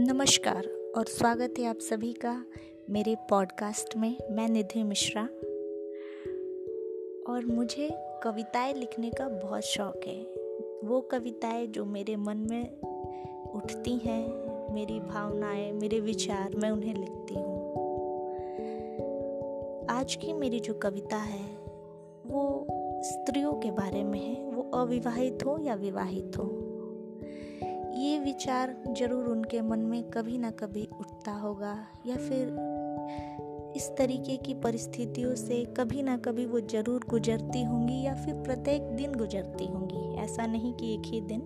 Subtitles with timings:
[0.00, 2.46] नमस्कार और स्वागत है आप सभी का
[2.90, 5.22] मेरे पॉडकास्ट में, मैं निधि मिश्रा।
[7.32, 7.90] और मुझे
[8.22, 10.22] कविताएँ लिखने का बहुत शौक है।
[10.88, 12.80] वो कविताएँ जो मेरे मन में
[13.54, 14.28] उठती हैं,
[14.74, 17.72] मेरी भावनाएँ, मेरे विचार, मैं उन्हें लिखती हूँ।
[19.90, 21.56] आज की मेरी जो कविता है,
[22.26, 22.66] वो
[23.02, 26.67] स्त्रियों के बारे में है। वो अविवाहित हो या विवाहित हो?
[27.98, 31.72] ये विचार ज़रूर उनके मन में कभी ना कभी उठता होगा,
[32.06, 38.14] या फिर इस तरीके की परिस्थितियों से कभी ना कभी वो ज़रूर गुजरती होंगी, या
[38.14, 41.40] फिर प्रत्येक दिन गुजरती होंगी। ऐसा नहीं कि एक ही दिन।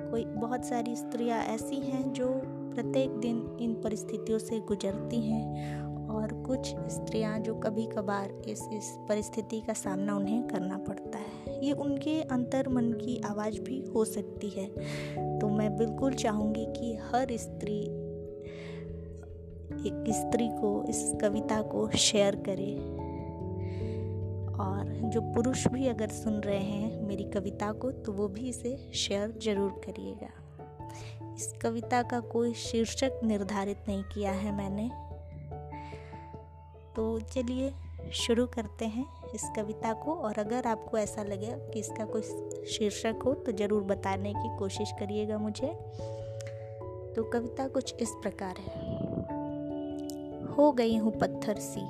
[0.00, 2.28] कोई बहुत सारी स्त्रियाँ ऐसी हैं जो
[2.74, 8.94] प्रत्येक दिन इन परिस्थितियों से गुजरती हैं और कुछ स्त्रियाँ जो कभी कभार इस इस
[9.08, 14.04] परिस्थिति का सामना उन्हें करना पड़ता है। ये उनके अंतर मन की आवाज़ भी हो
[14.04, 14.66] सकती है।
[15.38, 17.80] तो मैं बिल्कुल चाहूँगी कि हर स्त्री,
[19.88, 22.74] एक स्त्री को, इस कविता को शेयर करे।
[24.54, 28.76] और जो पुरुष भी अगर सुन रहे हैं मेरी कविता को तो वो भी इसे
[28.94, 30.28] शेयर ज़रूर करिएगा।
[31.34, 34.90] इस कविता का कोई शीर्षक निर्धारित नहीं किया है मैंने।
[36.96, 37.72] तो चलिए
[38.12, 42.22] शुरू करते हैं इस कविता को। और अगर आपको ऐसा लगे कि इसका कोई
[42.66, 45.66] शीर्षक हो तो ज़रूर बताने की कोशिश करिएगा मुझे।
[47.16, 48.92] तो कविता कुछ इस प्रकार है।
[50.54, 51.80] हो गई हूँ पत्थर सी,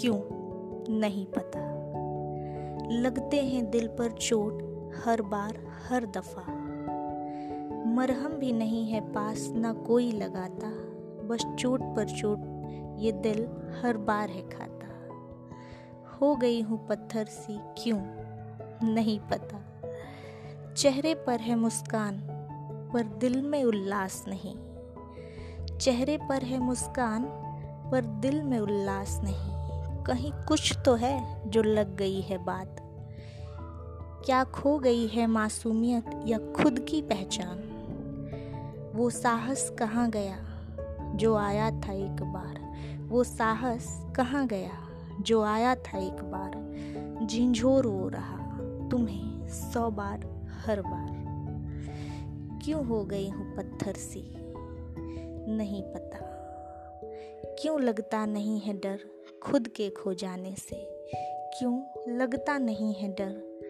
[0.00, 0.18] क्यों
[0.90, 1.64] नहीं पता।
[2.92, 4.62] लगते हैं दिल पर चोट
[4.96, 6.42] हर बार, हर दफ़ा।
[7.86, 10.70] मरहम भी नहीं है पास, ना कोई लगाता।
[11.26, 12.38] बस चोट पर चोट
[12.98, 13.48] ये दिल
[13.82, 14.76] हर बार है खाता।
[16.16, 18.00] हो गई हूँ पत्थर सी, क्यों?
[18.94, 19.66] नहीं पता।
[20.72, 22.20] चेहरे पर है मुस्कान,
[22.92, 24.56] पर दिल में उल्लास नहीं।
[25.78, 27.24] चेहरे पर है मुस्कान,
[27.90, 29.56] पर दिल में उल्लास नहीं।
[30.04, 32.76] कहीं कुछ तो है जो लग गई है बात।
[34.26, 37.72] क्या खो गई है मासूमियत या खुद की पहचान?
[38.94, 40.55] वो साहस कहाँ गया?
[41.16, 42.66] जो आया था एक बार।
[43.08, 44.88] वो साहस कहाँ गया?
[45.20, 46.66] जो आया था एक बार,
[47.26, 51.16] झिंझोर हो रहा, तुम्हें सौ बार, हर बार।
[52.64, 54.34] क्यों हो गई हूँ पत्थर सी?
[55.48, 56.18] नहीं पता।
[57.60, 59.00] क्यों लगता नहीं है डर
[59.42, 60.88] खुद के खो जाने से?
[61.58, 63.60] क्यों लगता नहीं है डर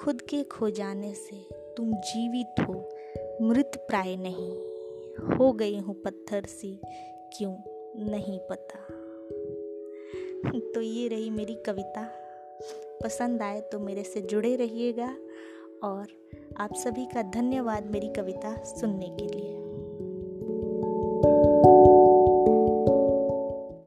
[0.00, 1.48] खुद के खो जाने से?
[1.76, 2.88] तुम जीवित हो,
[3.42, 4.71] मृत प्राय नहीं।
[5.22, 6.80] हो गई हूँ पत्थर सी,
[7.36, 7.56] क्यों
[8.10, 8.78] नहीं पता।
[10.74, 12.08] तो ये रही मेरी कविता।
[13.04, 15.16] पसंद आए तो मेरे से जुड़े रहिएगा
[15.84, 16.06] और
[16.56, 19.61] आप सभी का धन्यवाद मेरी कविता सुनने के लिए।